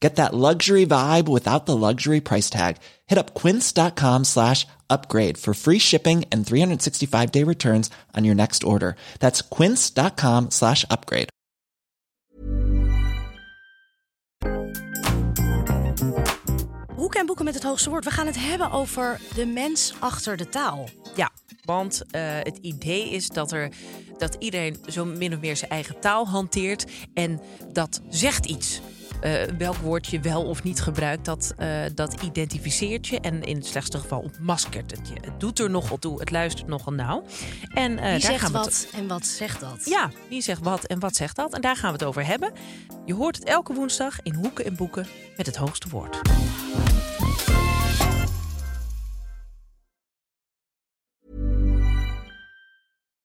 [0.00, 2.76] Get that luxury vibe without the luxury price tag.
[3.06, 8.62] Hit up quince.com slash upgrade for free shipping and 365 day returns on your next
[8.64, 8.94] order.
[9.18, 11.28] That's quince.com slash upgrade.
[16.96, 18.04] Hoeken en boeken met het hoogste woord.
[18.04, 20.88] We gaan het hebben over de mens achter de taal.
[21.14, 21.30] Ja,
[21.64, 23.68] want eh, het idee is dat, er,
[24.18, 26.84] dat iedereen zo min of meer zijn eigen taal hanteert.
[27.14, 27.40] En
[27.72, 28.80] dat zegt iets.
[29.20, 33.20] Eh, welk woord je wel of niet gebruikt, dat, eh, dat identificeert je.
[33.20, 35.14] En in het slechtste geval ontmaskert het je.
[35.20, 37.24] Het doet er nogal toe, het luistert nogal nauw.
[37.74, 39.84] En, eh, Wie daar zegt gaan we het- wat en wat zegt dat?
[39.84, 41.54] Ja, wie zegt wat en wat zegt dat?
[41.54, 42.52] En daar gaan we het over hebben.
[43.04, 45.06] Je hoort het elke woensdag in Hoeken en Boeken
[45.36, 46.20] met het hoogste woord.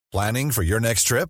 [0.09, 1.29] Planning for your next trip?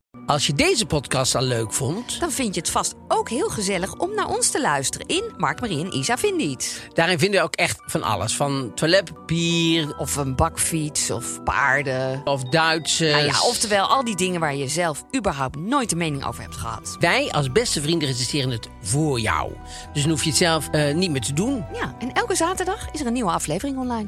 [0.31, 3.93] Als je deze podcast al leuk vond, Dan vind je het vast ook heel gezellig
[3.95, 6.79] om naar ons te luisteren in Mark, Marie en Isa Vinden Iets.
[6.93, 8.35] daarin vinden we ook echt van alles.
[8.35, 12.21] Van toiletpapier Of een bakfiets of paarden.
[12.23, 13.11] of Duitsers.
[13.11, 16.55] Nou ja, oftewel al die dingen waar je zelf überhaupt nooit een mening over hebt
[16.55, 16.95] gehad.
[16.99, 19.51] Wij als beste vrienden recenseren het voor jou.
[19.93, 21.65] Dus dan hoef je het zelf eh, niet meer te doen.
[21.73, 24.07] Ja, en elke zaterdag is er een nieuwe aflevering online.